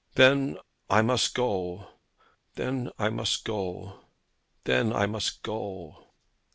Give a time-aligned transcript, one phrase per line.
[0.15, 0.57] Then
[0.89, 1.87] I must go;
[2.55, 3.99] then I must go;
[4.63, 6.07] then I must go.'